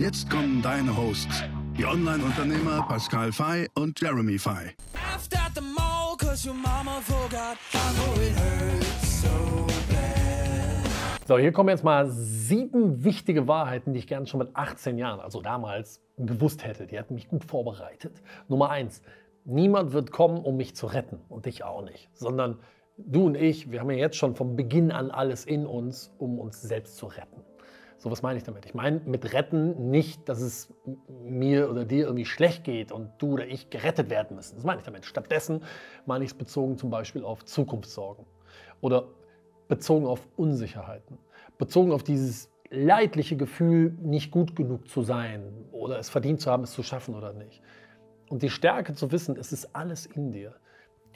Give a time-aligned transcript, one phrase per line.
[0.00, 1.44] Jetzt kommen deine Hosts,
[1.76, 4.70] die Online-Unternehmer Pascal Fay und Jeremy Fay.
[11.28, 15.20] So, hier kommen jetzt mal sieben wichtige Wahrheiten, die ich gerne schon mit 18 Jahren,
[15.20, 16.86] also damals, gewusst hätte.
[16.86, 18.22] Die hatten mich gut vorbereitet.
[18.48, 19.02] Nummer eins,
[19.44, 22.58] niemand wird kommen, um mich zu retten und dich auch nicht, sondern
[22.96, 26.38] du und ich, wir haben ja jetzt schon vom Beginn an alles in uns, um
[26.38, 27.44] uns selbst zu retten.
[28.00, 28.64] So, was meine ich damit?
[28.64, 30.72] Ich meine mit retten nicht, dass es
[31.22, 34.54] mir oder dir irgendwie schlecht geht und du oder ich gerettet werden müssen.
[34.54, 35.04] Das meine ich damit.
[35.04, 35.62] Stattdessen
[36.06, 38.24] meine ich es bezogen zum Beispiel auf Zukunftssorgen
[38.80, 39.08] oder
[39.68, 41.18] bezogen auf Unsicherheiten,
[41.58, 46.62] bezogen auf dieses leidliche Gefühl, nicht gut genug zu sein oder es verdient zu haben,
[46.62, 47.60] es zu schaffen oder nicht.
[48.30, 50.54] Und die Stärke zu wissen, es ist alles in dir,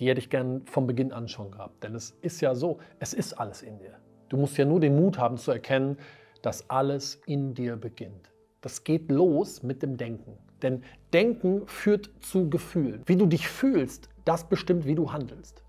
[0.00, 1.82] die hätte ich gern vom Beginn an schon gehabt.
[1.82, 3.94] Denn es ist ja so, es ist alles in dir.
[4.28, 5.96] Du musst ja nur den Mut haben zu erkennen,
[6.44, 8.30] dass alles in dir beginnt.
[8.60, 10.36] Das geht los mit dem Denken.
[10.60, 13.02] Denn Denken führt zu Gefühlen.
[13.06, 15.64] Wie du dich fühlst, das bestimmt, wie du handelst.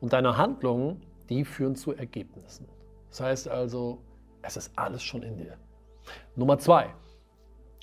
[0.00, 2.66] Und deine Handlungen die führen zu Ergebnissen.
[3.08, 4.02] Das heißt also,
[4.42, 5.56] es ist alles schon in dir.
[6.34, 6.92] Nummer zwei,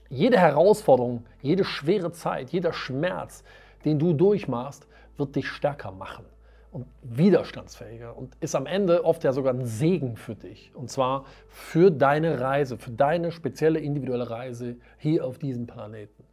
[0.09, 3.43] jede Herausforderung, jede schwere Zeit, jeder Schmerz,
[3.85, 4.87] den du durchmachst,
[5.17, 6.25] wird dich stärker machen
[6.71, 10.71] und widerstandsfähiger und ist am Ende oft ja sogar ein Segen für dich.
[10.75, 16.23] Und zwar für deine Reise, für deine spezielle individuelle Reise hier auf diesem Planeten.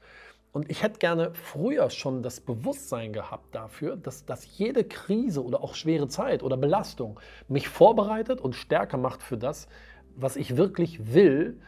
[0.53, 5.65] Und ich hätte gerne früher schon das Bewusstsein gehabt dafür, dass, dass jede Krise oder
[5.65, 7.19] auch schwere Zeit oder Belastung
[7.49, 9.67] mich vorbereitet und stärker macht für das,
[10.15, 11.61] was ich wirklich will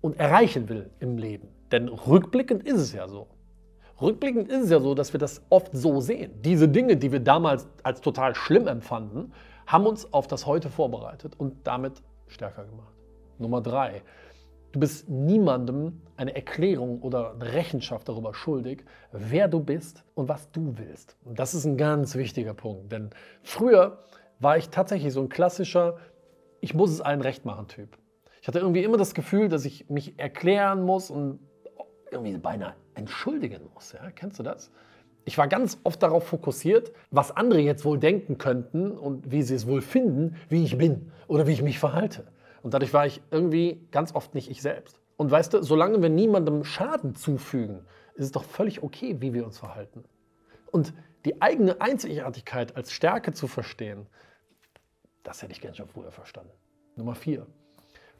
[0.00, 1.48] und erreichen will im Leben.
[1.70, 3.28] Denn rückblickend ist es ja so.
[4.00, 6.42] Rückblickend ist es ja so, dass wir das oft so sehen.
[6.42, 9.32] Diese Dinge, die wir damals als total schlimm empfanden,
[9.66, 12.92] haben uns auf das Heute vorbereitet und damit stärker gemacht.
[13.38, 14.02] Nummer drei.
[14.72, 20.50] Du bist niemandem eine Erklärung oder eine Rechenschaft darüber schuldig, wer du bist und was
[20.50, 21.16] du willst.
[21.24, 23.10] Und das ist ein ganz wichtiger Punkt, denn
[23.42, 23.98] früher
[24.38, 25.96] war ich tatsächlich so ein klassischer,
[26.60, 27.96] ich muss es allen recht machen Typ.
[28.42, 31.38] Ich hatte irgendwie immer das Gefühl, dass ich mich erklären muss und
[32.16, 33.92] irgendwie beinahe entschuldigen muss.
[33.92, 34.10] Ja?
[34.10, 34.70] Kennst du das?
[35.24, 39.54] Ich war ganz oft darauf fokussiert, was andere jetzt wohl denken könnten und wie sie
[39.54, 42.26] es wohl finden, wie ich bin oder wie ich mich verhalte.
[42.62, 45.00] Und dadurch war ich irgendwie ganz oft nicht ich selbst.
[45.16, 47.84] Und weißt du, solange wir niemandem Schaden zufügen,
[48.14, 50.04] ist es doch völlig okay, wie wir uns verhalten.
[50.70, 50.94] Und
[51.24, 54.06] die eigene Einzigartigkeit als Stärke zu verstehen,
[55.24, 56.52] das hätte ich gerne schon früher verstanden.
[56.94, 57.46] Nummer vier.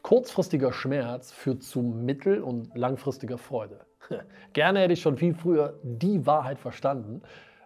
[0.07, 3.81] Kurzfristiger Schmerz führt zu mittel- und langfristiger Freude.
[4.53, 7.23] Gerne hätte ich schon viel früher die Wahrheit verstanden,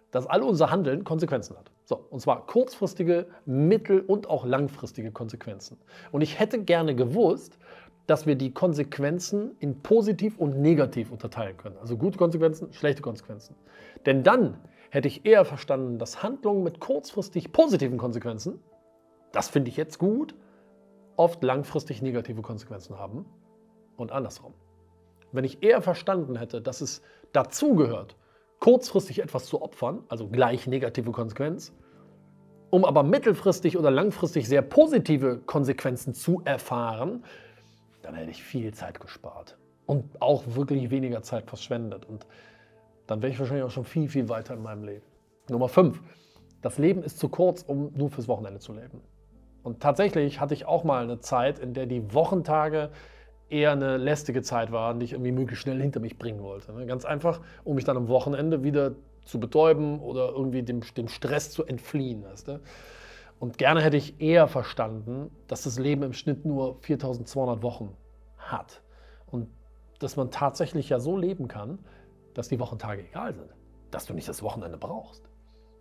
[0.09, 1.69] dass all unser Handeln Konsequenzen hat.
[1.85, 5.77] So, und zwar kurzfristige, mittel- und auch langfristige Konsequenzen.
[6.11, 7.59] Und ich hätte gerne gewusst,
[8.07, 11.77] dass wir die Konsequenzen in positiv und negativ unterteilen können.
[11.79, 13.55] Also gute Konsequenzen, schlechte Konsequenzen.
[14.07, 14.57] Denn dann
[14.89, 18.63] hätte ich eher verstanden, dass Handlungen mit kurzfristig positiven Konsequenzen,
[19.31, 20.33] das finde ich jetzt gut,
[21.21, 23.25] oft langfristig negative Konsequenzen haben
[23.95, 24.55] und andersrum.
[25.31, 28.15] Wenn ich eher verstanden hätte, dass es dazugehört,
[28.59, 31.73] kurzfristig etwas zu opfern, also gleich negative Konsequenz,
[32.71, 37.23] um aber mittelfristig oder langfristig sehr positive Konsequenzen zu erfahren,
[38.01, 42.03] dann hätte ich viel Zeit gespart und auch wirklich weniger Zeit verschwendet.
[42.05, 42.25] Und
[43.05, 45.05] dann wäre ich wahrscheinlich auch schon viel, viel weiter in meinem Leben.
[45.49, 46.01] Nummer 5.
[46.63, 49.01] Das Leben ist zu kurz, um nur fürs Wochenende zu leben.
[49.63, 52.89] Und tatsächlich hatte ich auch mal eine Zeit, in der die Wochentage
[53.49, 56.73] eher eine lästige Zeit war, die ich irgendwie möglichst schnell hinter mich bringen wollte.
[56.73, 56.85] Ne?
[56.85, 58.93] Ganz einfach, um mich dann am Wochenende wieder
[59.25, 62.23] zu betäuben oder irgendwie dem, dem Stress zu entfliehen.
[62.23, 62.59] Weißt du?
[63.39, 67.95] Und gerne hätte ich eher verstanden, dass das Leben im Schnitt nur 4200 Wochen
[68.37, 68.81] hat.
[69.27, 69.49] Und
[69.99, 71.79] dass man tatsächlich ja so leben kann,
[72.33, 73.49] dass die Wochentage egal sind.
[73.91, 75.30] Dass du nicht das Wochenende brauchst.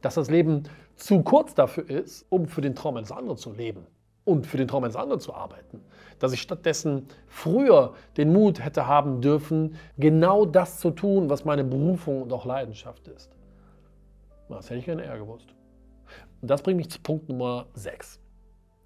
[0.00, 0.64] Dass das Leben
[0.96, 3.86] zu kurz dafür ist, um für den Traum eines anderen zu leben
[4.24, 5.82] und für den Traum eines anderen zu arbeiten.
[6.18, 11.64] Dass ich stattdessen früher den Mut hätte haben dürfen, genau das zu tun, was meine
[11.64, 13.30] Berufung und auch Leidenschaft ist.
[14.48, 15.54] Das hätte ich gerne eher gewusst.
[16.42, 18.20] Und das bringt mich zu Punkt Nummer 6.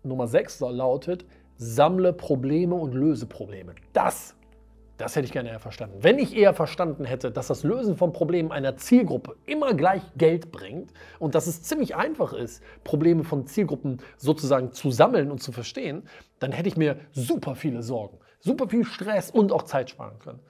[0.02, 1.24] Nummer 6 lautet,
[1.56, 3.74] sammle Probleme und löse Probleme.
[3.92, 4.36] Das
[4.96, 5.98] Das hätte ich gerne eher verstanden.
[6.02, 10.52] Wenn ich eher verstanden hätte, dass das Lösen von Problemen einer Zielgruppe immer gleich Geld
[10.52, 15.50] bringt und dass es ziemlich einfach ist, Probleme von Zielgruppen sozusagen zu sammeln und zu
[15.50, 16.04] verstehen,
[16.38, 20.40] dann hätte ich mir super viele Sorgen, super viel Stress und auch Zeit sparen können.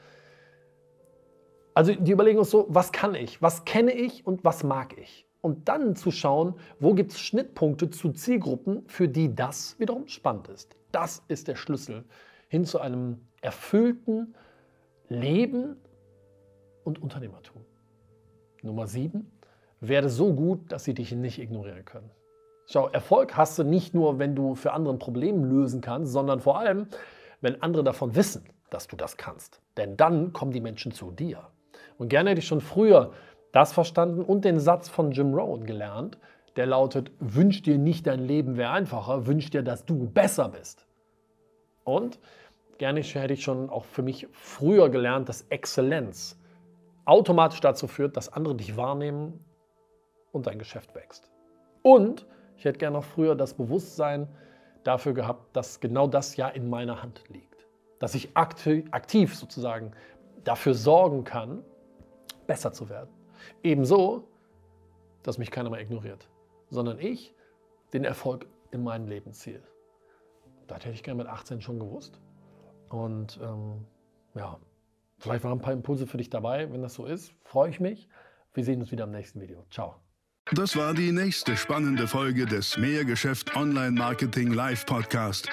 [1.73, 5.27] Also die Überlegung ist so, was kann ich, was kenne ich und was mag ich?
[5.41, 10.49] Und dann zu schauen, wo gibt es Schnittpunkte zu Zielgruppen, für die das wiederum spannend
[10.49, 10.77] ist.
[10.93, 12.05] Das ist der Schlüssel
[12.55, 14.37] hin zu einem erfüllten
[15.09, 15.77] Leben
[16.85, 17.65] und Unternehmertum.
[18.63, 19.33] Nummer sieben,
[19.81, 22.11] werde so gut, dass sie dich nicht ignorieren können.
[22.69, 26.39] Schau, Erfolg hast du nicht nur, wenn du für andere ein Problem lösen kannst, sondern
[26.39, 26.87] vor allem,
[27.41, 29.61] wenn andere davon wissen, dass du das kannst.
[29.77, 31.49] Denn dann kommen die Menschen zu dir.
[31.99, 33.15] Und gerne hätte ich schon früher
[33.51, 36.19] das verstanden und den Satz von Jim Rohn gelernt,
[36.55, 40.87] der lautet, wünsch dir nicht dein Leben wäre einfacher, wünsch dir, dass du besser bist.
[41.85, 42.19] Und
[42.79, 46.39] gerne hätte ich schon auch für mich früher gelernt, dass Exzellenz
[47.05, 49.45] automatisch dazu führt, dass andere dich wahrnehmen
[50.33, 51.31] und dein Geschäft wächst.
[51.83, 52.27] Und
[52.57, 54.29] ich hätte gerne auch früher das Bewusstsein
[54.85, 57.67] dafür gehabt, dass genau das ja in meiner Hand liegt.
[57.99, 59.93] Dass ich aktiv sozusagen
[60.45, 61.65] dafür sorgen kann,
[62.47, 63.11] besser zu werden.
[63.63, 64.29] Ebenso,
[65.23, 66.29] dass mich keiner mehr ignoriert,
[66.71, 67.35] sondern ich
[67.93, 69.63] den Erfolg in meinem Leben ziehe.
[70.67, 72.21] Das hätte ich gerne mit 18 schon gewusst.
[72.89, 73.85] Und ähm,
[74.35, 74.59] ja,
[75.19, 76.71] vielleicht waren ein paar Impulse für dich dabei.
[76.73, 78.09] Wenn das so ist, freue ich mich.
[78.53, 79.65] Wir sehen uns wieder im nächsten Video.
[79.71, 79.97] Ciao.
[80.53, 85.49] Das war die nächste spannende Folge des Mehrgeschäft Online Marketing Live Podcast.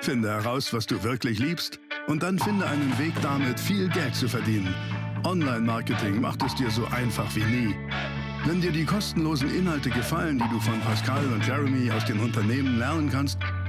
[0.00, 4.28] Finde heraus, was du wirklich liebst und dann finde einen Weg damit, viel Geld zu
[4.28, 4.72] verdienen.
[5.24, 7.74] Online Marketing macht es dir so einfach wie nie.
[8.46, 12.78] Wenn dir die kostenlosen Inhalte gefallen, die du von Pascal und Jeremy aus den Unternehmen
[12.78, 13.38] lernen kannst,